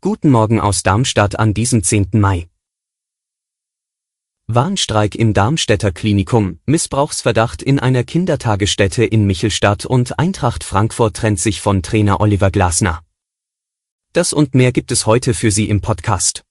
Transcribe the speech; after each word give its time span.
Guten 0.00 0.30
Morgen 0.30 0.60
aus 0.60 0.84
Darmstadt 0.84 1.36
an 1.36 1.52
diesem 1.52 1.82
10. 1.82 2.10
Mai. 2.12 2.48
Warnstreik 4.46 5.16
im 5.16 5.34
Darmstädter 5.34 5.90
Klinikum, 5.90 6.60
Missbrauchsverdacht 6.64 7.60
in 7.60 7.80
einer 7.80 8.04
Kindertagesstätte 8.04 9.04
in 9.04 9.26
Michelstadt 9.26 9.84
und 9.84 10.20
Eintracht 10.20 10.62
Frankfurt 10.62 11.16
trennt 11.16 11.40
sich 11.40 11.60
von 11.60 11.82
Trainer 11.82 12.20
Oliver 12.20 12.52
Glasner. 12.52 13.02
Das 14.12 14.32
und 14.32 14.54
mehr 14.54 14.70
gibt 14.70 14.92
es 14.92 15.06
heute 15.06 15.34
für 15.34 15.50
Sie 15.50 15.68
im 15.68 15.80
Podcast. 15.80 16.44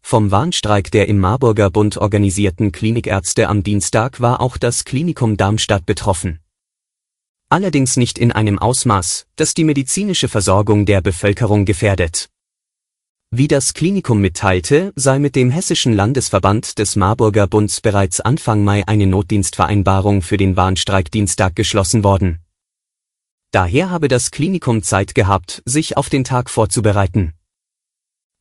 Vom 0.00 0.32
Warnstreik 0.32 0.90
der 0.90 1.06
im 1.08 1.20
Marburger 1.20 1.70
Bund 1.70 1.98
organisierten 1.98 2.72
Klinikärzte 2.72 3.48
am 3.48 3.62
Dienstag 3.62 4.20
war 4.20 4.40
auch 4.40 4.56
das 4.56 4.84
Klinikum 4.84 5.36
Darmstadt 5.36 5.86
betroffen. 5.86 6.40
Allerdings 7.50 7.96
nicht 7.96 8.18
in 8.18 8.30
einem 8.30 8.58
Ausmaß, 8.58 9.26
das 9.36 9.54
die 9.54 9.64
medizinische 9.64 10.28
Versorgung 10.28 10.84
der 10.84 11.00
Bevölkerung 11.00 11.64
gefährdet. 11.64 12.28
Wie 13.30 13.48
das 13.48 13.72
Klinikum 13.72 14.20
mitteilte, 14.20 14.92
sei 14.96 15.18
mit 15.18 15.34
dem 15.34 15.50
Hessischen 15.50 15.94
Landesverband 15.94 16.78
des 16.78 16.96
Marburger 16.96 17.46
Bunds 17.46 17.80
bereits 17.80 18.20
Anfang 18.20 18.64
Mai 18.64 18.86
eine 18.86 19.06
Notdienstvereinbarung 19.06 20.20
für 20.20 20.36
den 20.36 20.56
Warnstreikdienstag 20.56 21.56
geschlossen 21.56 22.04
worden. 22.04 22.40
Daher 23.50 23.88
habe 23.88 24.08
das 24.08 24.30
Klinikum 24.30 24.82
Zeit 24.82 25.14
gehabt, 25.14 25.62
sich 25.64 25.96
auf 25.96 26.10
den 26.10 26.24
Tag 26.24 26.50
vorzubereiten. 26.50 27.32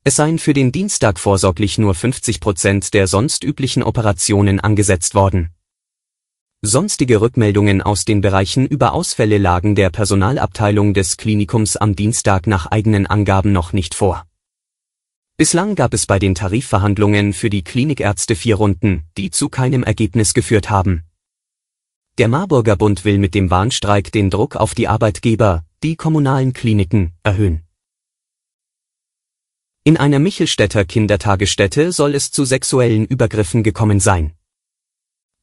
Es 0.03 0.17
seien 0.17 0.39
für 0.39 0.53
den 0.53 0.73
Dienstag 0.73 1.17
vorsorglich 1.19 1.77
nur 1.77 1.93
50 1.93 2.41
Prozent 2.41 2.93
der 2.93 3.07
sonst 3.07 3.43
üblichen 3.43 3.83
Operationen 3.83 4.59
angesetzt 4.59 5.15
worden. 5.15 5.49
Sonstige 6.63 7.21
Rückmeldungen 7.21 7.83
aus 7.83 8.03
den 8.03 8.21
Bereichen 8.21 8.65
über 8.65 8.93
Ausfälle 8.93 9.37
lagen 9.37 9.75
der 9.75 9.91
Personalabteilung 9.91 10.95
des 10.95 11.17
Klinikums 11.17 11.77
am 11.77 11.95
Dienstag 11.95 12.47
nach 12.47 12.65
eigenen 12.65 13.05
Angaben 13.05 13.51
noch 13.51 13.73
nicht 13.73 13.93
vor. 13.93 14.25
Bislang 15.37 15.75
gab 15.75 15.93
es 15.93 16.07
bei 16.07 16.17
den 16.17 16.33
Tarifverhandlungen 16.33 17.33
für 17.33 17.51
die 17.51 17.63
Klinikärzte 17.63 18.35
vier 18.35 18.55
Runden, 18.55 19.03
die 19.19 19.29
zu 19.29 19.49
keinem 19.49 19.83
Ergebnis 19.83 20.33
geführt 20.33 20.71
haben. 20.71 21.03
Der 22.17 22.27
Marburger 22.27 22.75
Bund 22.75 23.05
will 23.05 23.19
mit 23.19 23.35
dem 23.35 23.51
Warnstreik 23.51 24.11
den 24.11 24.31
Druck 24.31 24.55
auf 24.55 24.73
die 24.73 24.87
Arbeitgeber, 24.87 25.63
die 25.83 25.95
kommunalen 25.95 26.53
Kliniken, 26.53 27.13
erhöhen. 27.21 27.67
In 29.83 29.95
einer 29.95 30.17
Michelstädter 30.17 30.85
Kindertagesstätte 30.85 31.91
soll 31.91 32.15
es 32.15 32.31
zu 32.31 32.45
sexuellen 32.45 33.05
Übergriffen 33.05 33.61
gekommen 33.61 33.99
sein. 33.99 34.36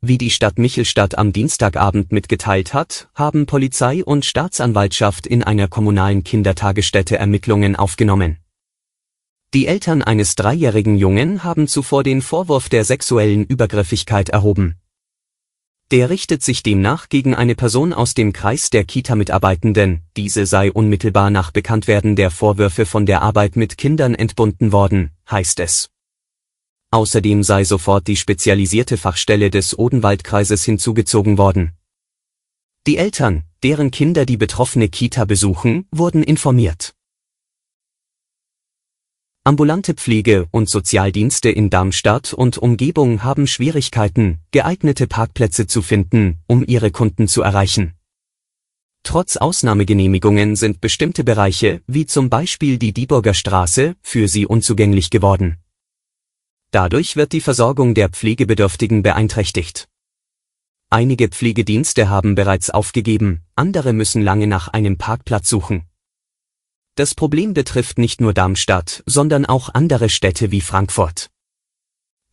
Wie 0.06 0.18
die 0.18 0.28
Stadt 0.28 0.58
Michelstadt 0.58 1.16
am 1.16 1.32
Dienstagabend 1.32 2.12
mitgeteilt 2.12 2.74
hat, 2.74 3.08
haben 3.14 3.46
Polizei 3.46 4.04
und 4.04 4.26
Staatsanwaltschaft 4.26 5.26
in 5.26 5.42
einer 5.42 5.66
kommunalen 5.66 6.22
Kindertagesstätte 6.22 7.16
Ermittlungen 7.16 7.74
aufgenommen. 7.74 8.36
Die 9.54 9.66
Eltern 9.66 10.02
eines 10.02 10.34
dreijährigen 10.34 10.98
Jungen 10.98 11.42
haben 11.42 11.68
zuvor 11.68 12.02
den 12.02 12.20
Vorwurf 12.20 12.68
der 12.68 12.84
sexuellen 12.84 13.46
Übergriffigkeit 13.46 14.28
erhoben. 14.28 14.74
Der 15.90 16.10
richtet 16.10 16.42
sich 16.42 16.62
demnach 16.62 17.08
gegen 17.08 17.34
eine 17.34 17.54
Person 17.54 17.94
aus 17.94 18.12
dem 18.12 18.34
Kreis 18.34 18.68
der 18.68 18.84
Kita-Mitarbeitenden, 18.84 20.02
diese 20.18 20.44
sei 20.44 20.70
unmittelbar 20.70 21.30
nach 21.30 21.50
Bekanntwerden 21.50 22.14
der 22.14 22.30
Vorwürfe 22.30 22.84
von 22.84 23.06
der 23.06 23.22
Arbeit 23.22 23.56
mit 23.56 23.78
Kindern 23.78 24.14
entbunden 24.14 24.70
worden, 24.70 25.12
heißt 25.30 25.60
es. 25.60 25.93
Außerdem 26.94 27.42
sei 27.42 27.64
sofort 27.64 28.06
die 28.06 28.14
spezialisierte 28.14 28.96
Fachstelle 28.96 29.50
des 29.50 29.76
Odenwaldkreises 29.76 30.62
hinzugezogen 30.62 31.38
worden. 31.38 31.72
Die 32.86 32.98
Eltern, 32.98 33.42
deren 33.64 33.90
Kinder 33.90 34.24
die 34.24 34.36
betroffene 34.36 34.88
Kita 34.88 35.24
besuchen, 35.24 35.88
wurden 35.90 36.22
informiert. 36.22 36.94
Ambulante 39.42 39.94
Pflege 39.94 40.46
und 40.52 40.68
Sozialdienste 40.68 41.50
in 41.50 41.68
Darmstadt 41.68 42.32
und 42.32 42.58
Umgebung 42.58 43.24
haben 43.24 43.48
Schwierigkeiten, 43.48 44.38
geeignete 44.52 45.08
Parkplätze 45.08 45.66
zu 45.66 45.82
finden, 45.82 46.38
um 46.46 46.64
ihre 46.64 46.92
Kunden 46.92 47.26
zu 47.26 47.42
erreichen. 47.42 47.94
Trotz 49.02 49.36
Ausnahmegenehmigungen 49.36 50.54
sind 50.54 50.80
bestimmte 50.80 51.24
Bereiche, 51.24 51.82
wie 51.88 52.06
zum 52.06 52.30
Beispiel 52.30 52.78
die 52.78 52.92
Dieburger 52.92 53.34
Straße, 53.34 53.96
für 54.00 54.28
sie 54.28 54.46
unzugänglich 54.46 55.10
geworden. 55.10 55.58
Dadurch 56.74 57.14
wird 57.14 57.30
die 57.30 57.40
Versorgung 57.40 57.94
der 57.94 58.08
Pflegebedürftigen 58.08 59.04
beeinträchtigt. 59.04 59.86
Einige 60.90 61.28
Pflegedienste 61.28 62.08
haben 62.08 62.34
bereits 62.34 62.68
aufgegeben, 62.68 63.42
andere 63.54 63.92
müssen 63.92 64.22
lange 64.22 64.48
nach 64.48 64.66
einem 64.66 64.98
Parkplatz 64.98 65.48
suchen. 65.48 65.84
Das 66.96 67.14
Problem 67.14 67.54
betrifft 67.54 67.98
nicht 67.98 68.20
nur 68.20 68.34
Darmstadt, 68.34 69.04
sondern 69.06 69.46
auch 69.46 69.68
andere 69.72 70.08
Städte 70.08 70.50
wie 70.50 70.60
Frankfurt. 70.60 71.30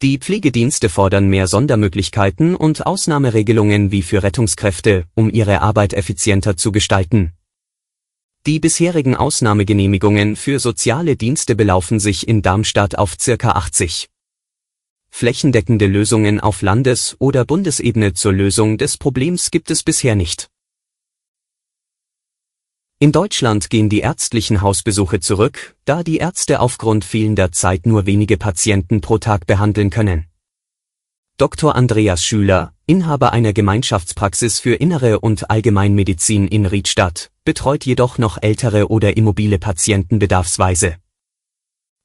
Die 0.02 0.18
Pflegedienste 0.18 0.90
fordern 0.90 1.28
mehr 1.28 1.46
Sondermöglichkeiten 1.46 2.56
und 2.56 2.88
Ausnahmeregelungen 2.88 3.92
wie 3.92 4.02
für 4.02 4.24
Rettungskräfte, 4.24 5.06
um 5.14 5.30
ihre 5.30 5.62
Arbeit 5.62 5.94
effizienter 5.94 6.58
zu 6.58 6.72
gestalten. 6.72 7.34
Die 8.48 8.60
bisherigen 8.60 9.16
Ausnahmegenehmigungen 9.16 10.36
für 10.36 10.58
soziale 10.58 11.16
Dienste 11.16 11.56
belaufen 11.56 12.00
sich 12.00 12.28
in 12.28 12.42
Darmstadt 12.42 12.98
auf 12.98 13.18
circa 13.20 13.52
80. 13.52 14.08
Flächendeckende 15.12 15.86
Lösungen 15.86 16.40
auf 16.40 16.64
Landes- 16.64 17.16
oder 17.20 17.46
Bundesebene 17.46 18.14
zur 18.14 18.34
Lösung 18.34 18.80
des 18.80 18.98
Problems 18.98 19.52
gibt 19.52 19.70
es 19.70 19.84
bisher 19.84 20.16
nicht. 20.16 20.50
In 22.98 23.12
Deutschland 23.12 23.70
gehen 23.70 23.90
die 23.90 24.00
ärztlichen 24.00 24.62
Hausbesuche 24.62 25.20
zurück, 25.20 25.76
da 25.86 26.02
die 26.04 26.18
Ärzte 26.18 26.60
aufgrund 26.60 27.04
fehlender 27.04 27.52
Zeit 27.52 27.86
nur 27.86 28.06
wenige 28.06 28.38
Patienten 28.38 29.02
pro 29.02 29.18
Tag 29.18 29.48
behandeln 29.48 29.90
können. 29.90 30.28
Dr. 31.38 31.76
Andreas 31.76 32.24
Schüler, 32.24 32.76
Inhaber 32.86 33.34
einer 33.34 33.54
Gemeinschaftspraxis 33.54 34.60
für 34.60 34.76
Innere 34.76 35.20
und 35.20 35.50
Allgemeinmedizin 35.50 36.48
in 36.48 36.68
Riedstadt, 36.68 37.32
betreut 37.44 37.86
jedoch 37.86 38.20
noch 38.20 38.38
ältere 38.40 38.92
oder 38.92 39.18
immobile 39.18 39.58
Patienten 39.58 40.20
bedarfsweise. 40.20 40.98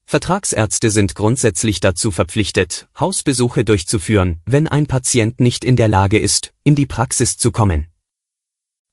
Vertragsärzte 0.09 0.89
sind 0.89 1.15
grundsätzlich 1.15 1.81
dazu 1.81 2.11
verpflichtet, 2.11 2.87
Hausbesuche 2.97 3.65
durchzuführen, 3.65 4.39
wenn 4.45 4.69
ein 4.69 4.87
Patient 4.87 5.41
nicht 5.41 5.65
in 5.65 5.75
der 5.75 5.89
Lage 5.89 6.17
ist, 6.17 6.53
in 6.63 6.75
die 6.75 6.85
Praxis 6.85 7.37
zu 7.37 7.51
kommen. 7.51 7.87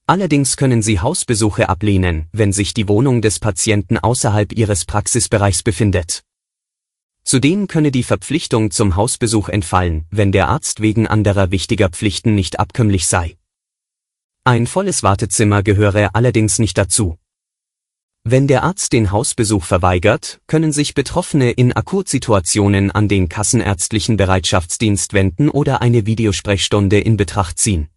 Allerdings 0.09 0.57
können 0.57 0.83
Sie 0.83 0.99
Hausbesuche 0.99 1.69
ablehnen, 1.69 2.27
wenn 2.33 2.53
sich 2.53 2.75
die 2.75 2.89
Wohnung 2.89 3.23
des 3.23 3.39
Patienten 3.39 3.97
außerhalb 3.97 4.53
Ihres 4.53 4.87
Praxisbereichs 4.87 5.63
befindet. 5.63 6.25
Zudem 7.23 7.69
könne 7.69 7.93
die 7.93 8.03
Verpflichtung 8.03 8.73
zum 8.73 8.97
Hausbesuch 8.97 9.49
entfallen, 9.49 10.07
wenn 10.11 10.33
der 10.33 10.49
Arzt 10.49 10.81
wegen 10.81 11.07
anderer 11.07 11.53
wichtiger 11.53 11.91
Pflichten 11.91 12.35
nicht 12.35 12.59
abkömmlich 12.59 13.07
sei. 13.07 13.37
Ein 14.43 14.67
volles 14.67 15.05
Wartezimmer 15.05 15.63
gehöre 15.63 16.11
allerdings 16.17 16.59
nicht 16.59 16.77
dazu. 16.77 17.19
Wenn 18.27 18.47
der 18.47 18.63
Arzt 18.63 18.95
den 18.95 19.13
Hausbesuch 19.13 19.65
verweigert, 19.65 20.41
können 20.47 20.73
sich 20.73 20.95
Betroffene 20.95 21.51
in 21.51 21.75
Akutsituationen 21.75 22.91
an 22.91 23.07
den 23.07 23.29
kassenärztlichen 23.29 24.17
Bereitschaftsdienst 24.17 25.13
wenden 25.13 25.51
oder 25.51 25.83
eine 25.83 26.07
Videosprechstunde 26.07 26.99
in 27.01 27.19
Betracht 27.19 27.59
ziehen. 27.59 27.91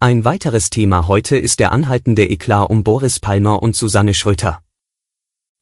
Ein 0.00 0.24
weiteres 0.24 0.70
Thema 0.70 1.06
heute 1.06 1.36
ist 1.36 1.60
der 1.60 1.70
anhaltende 1.70 2.24
Eklat 2.24 2.70
um 2.70 2.82
Boris 2.82 3.20
Palmer 3.20 3.62
und 3.62 3.76
Susanne 3.76 4.14
Schröter. 4.14 4.62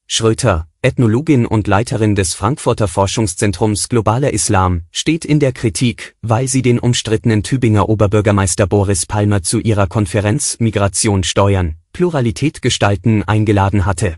Schröter, 0.07 0.69
Ethnologin 0.83 1.47
und 1.47 1.67
Leiterin 1.67 2.15
des 2.15 2.35
Frankfurter 2.35 2.87
Forschungszentrums 2.87 3.89
Globaler 3.89 4.33
Islam, 4.33 4.83
steht 4.93 5.25
in 5.25 5.41
der 5.41 5.51
Kritik, 5.51 6.15
weil 6.23 6.47
sie 6.47 6.63
den 6.63 6.79
umstrittenen 6.79 7.43
Tübinger 7.43 7.89
Oberbürgermeister 7.89 8.69
Boris 8.69 9.05
Palmer 9.05 9.43
zu 9.43 9.59
ihrer 9.59 9.89
Konferenz 9.89 10.59
Migration 10.61 11.25
steuern, 11.25 11.80
Pluralität 11.93 12.63
gestalten 12.63 13.23
eingeladen 13.25 13.87
hatte. 13.87 14.17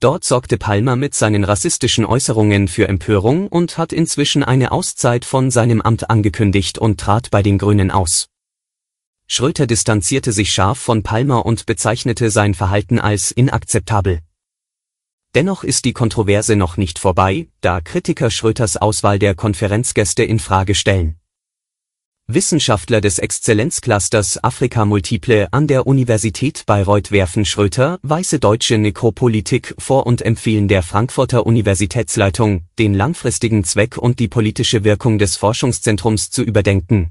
Dort 0.00 0.24
sorgte 0.24 0.56
Palmer 0.56 0.96
mit 0.96 1.14
seinen 1.14 1.44
rassistischen 1.44 2.06
Äußerungen 2.06 2.68
für 2.68 2.88
Empörung 2.88 3.48
und 3.48 3.76
hat 3.76 3.92
inzwischen 3.92 4.42
eine 4.42 4.72
Auszeit 4.72 5.26
von 5.26 5.50
seinem 5.50 5.82
Amt 5.82 6.08
angekündigt 6.08 6.78
und 6.78 6.98
trat 6.98 7.30
bei 7.30 7.42
den 7.42 7.58
Grünen 7.58 7.90
aus. 7.90 8.28
Schröter 9.26 9.66
distanzierte 9.66 10.32
sich 10.32 10.52
scharf 10.52 10.78
von 10.78 11.02
Palmer 11.02 11.44
und 11.44 11.66
bezeichnete 11.66 12.30
sein 12.30 12.54
Verhalten 12.54 12.98
als 12.98 13.30
inakzeptabel. 13.30 14.20
Dennoch 15.36 15.62
ist 15.62 15.84
die 15.84 15.92
Kontroverse 15.92 16.56
noch 16.56 16.76
nicht 16.76 16.98
vorbei, 16.98 17.46
da 17.60 17.80
Kritiker 17.80 18.30
Schröters 18.30 18.76
Auswahl 18.76 19.20
der 19.20 19.36
Konferenzgäste 19.36 20.24
in 20.24 20.40
Frage 20.40 20.74
stellen. 20.74 21.19
Wissenschaftler 22.34 23.00
des 23.00 23.18
Exzellenzclusters 23.18 24.42
Afrika 24.44 24.84
Multiple 24.84 25.48
an 25.52 25.66
der 25.66 25.86
Universität 25.86 26.64
Bayreuth 26.66 27.10
werfen 27.10 27.44
Schröter 27.44 27.98
weiße 28.02 28.38
deutsche 28.38 28.78
Nekropolitik 28.78 29.74
vor 29.78 30.06
und 30.06 30.22
empfehlen 30.22 30.68
der 30.68 30.82
Frankfurter 30.82 31.46
Universitätsleitung, 31.46 32.62
den 32.78 32.94
langfristigen 32.94 33.64
Zweck 33.64 33.96
und 33.96 34.18
die 34.18 34.28
politische 34.28 34.84
Wirkung 34.84 35.18
des 35.18 35.36
Forschungszentrums 35.36 36.30
zu 36.30 36.42
überdenken. 36.42 37.10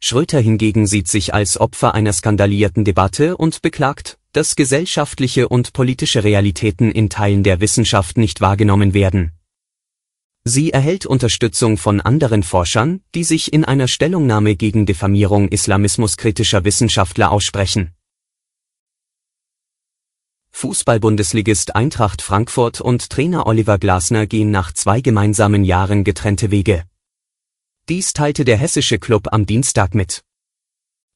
Schröter 0.00 0.40
hingegen 0.40 0.86
sieht 0.86 1.08
sich 1.08 1.34
als 1.34 1.60
Opfer 1.60 1.94
einer 1.94 2.12
skandalierten 2.12 2.84
Debatte 2.84 3.36
und 3.36 3.62
beklagt, 3.62 4.18
dass 4.32 4.56
gesellschaftliche 4.56 5.48
und 5.48 5.72
politische 5.72 6.24
Realitäten 6.24 6.90
in 6.90 7.10
Teilen 7.10 7.42
der 7.42 7.60
Wissenschaft 7.60 8.16
nicht 8.16 8.40
wahrgenommen 8.40 8.94
werden. 8.94 9.32
Sie 10.48 10.72
erhält 10.72 11.04
Unterstützung 11.04 11.76
von 11.76 12.00
anderen 12.00 12.42
Forschern, 12.42 13.02
die 13.14 13.22
sich 13.22 13.52
in 13.52 13.66
einer 13.66 13.86
Stellungnahme 13.86 14.56
gegen 14.56 14.86
Diffamierung 14.86 15.48
islamismuskritischer 15.48 16.64
Wissenschaftler 16.64 17.30
aussprechen. 17.30 17.90
Fußballbundesligist 20.50 21.76
Eintracht 21.76 22.22
Frankfurt 22.22 22.80
und 22.80 23.10
Trainer 23.10 23.46
Oliver 23.46 23.76
Glasner 23.76 24.26
gehen 24.26 24.50
nach 24.50 24.72
zwei 24.72 25.02
gemeinsamen 25.02 25.64
Jahren 25.64 26.02
getrennte 26.02 26.50
Wege. 26.50 26.84
Dies 27.90 28.14
teilte 28.14 28.46
der 28.46 28.56
hessische 28.56 28.98
Club 28.98 29.28
am 29.30 29.44
Dienstag 29.44 29.94
mit. 29.94 30.22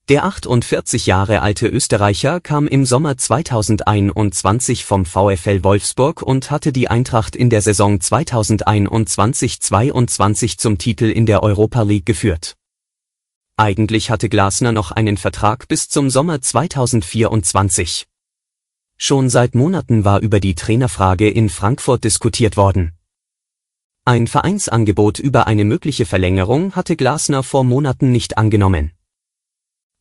Der 0.09 0.25
48 0.25 1.07
Jahre 1.07 1.43
alte 1.43 1.69
Österreicher 1.69 2.41
kam 2.41 2.67
im 2.67 2.85
Sommer 2.85 3.17
2021 3.17 4.85
vom 4.85 5.05
VfL 5.05 5.63
Wolfsburg 5.63 6.23
und 6.23 6.51
hatte 6.51 6.73
die 6.73 6.89
Eintracht 6.89 7.37
in 7.37 7.51
der 7.51 7.63
Saison 7.63 7.99
2021-22 7.99 10.59
zum 10.59 10.79
Titel 10.79 11.05
in 11.05 11.25
der 11.25 11.45
Europa 11.45 11.83
League 11.83 12.05
geführt. 12.05 12.57
Eigentlich 13.57 14.11
hatte 14.11 14.29
Glasner 14.29 14.73
noch 14.73 14.91
einen 14.91 15.17
Vertrag 15.17 15.69
bis 15.69 15.89
zum 15.89 16.11
Sommer 16.11 16.41
2024. 16.41 18.09
Schon 18.97 19.31
seit 19.31 19.55
Monaten 19.55 20.05
war 20.05 20.19
über 20.19 20.41
die 20.41 20.57
Trainerfrage 20.57 21.31
in 21.31 21.49
Frankfurt 21.49 22.03
diskutiert 22.03 22.57
worden. 22.57 22.91
Ein 24.05 24.27
Vereinsangebot 24.27 25.21
über 25.21 25.47
eine 25.47 25.65
mögliche 25.65 26.07
Verlängerung 26.07 26.75
hatte 26.75 26.97
Glasner 26.97 27.45
vor 27.45 27.63
Monaten 27.63 28.11
nicht 28.11 28.37
angenommen. 28.37 28.91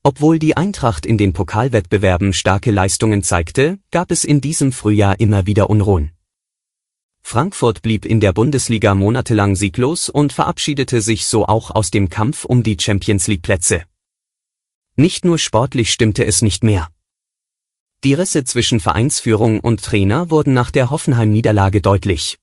Obwohl 0.04 0.40
die 0.40 0.58
Eintracht 0.58 1.06
in 1.06 1.20
den 1.20 1.32
Pokalwettbewerben 1.32 2.34
starke 2.34 2.72
Leistungen 2.72 3.22
zeigte, 3.22 3.78
gab 3.92 4.10
es 4.10 4.24
in 4.24 4.42
diesem 4.42 4.72
Frühjahr 4.72 5.20
immer 5.20 5.46
wieder 5.46 5.70
Unruhen. 5.70 6.12
Frankfurt 7.22 7.84
blieb 7.84 8.06
in 8.06 8.20
der 8.20 8.34
Bundesliga 8.34 8.96
monatelang 8.96 9.56
sieglos 9.56 10.10
und 10.10 10.34
verabschiedete 10.34 11.02
sich 11.02 11.28
so 11.28 11.46
auch 11.46 11.70
aus 11.70 11.92
dem 11.92 12.10
Kampf 12.10 12.46
um 12.46 12.64
die 12.64 12.78
Champions 12.80 13.28
League 13.28 13.44
Plätze. 13.44 13.84
Nicht 14.96 15.24
nur 15.24 15.38
sportlich 15.38 15.94
stimmte 15.94 16.26
es 16.26 16.42
nicht 16.42 16.64
mehr. 16.64 16.90
Die 18.04 18.16
Risse 18.16 18.44
zwischen 18.44 18.80
Vereinsführung 18.80 19.60
und 19.60 19.84
Trainer 19.84 20.32
wurden 20.32 20.56
nach 20.56 20.72
der 20.72 20.90
Hoffenheim-Niederlage 20.90 21.82
deutlich. 21.82 22.40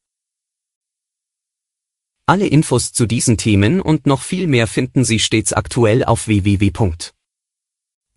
Alle 2.27 2.47
Infos 2.47 2.93
zu 2.93 3.07
diesen 3.07 3.37
Themen 3.37 3.81
und 3.81 4.07
noch 4.07 4.23
viel 4.23 4.47
mehr 4.47 4.69
finden 4.69 5.05
Sie 5.05 5.19
stets 5.19 5.53
aktuell 5.53 6.05
auf 6.05 6.29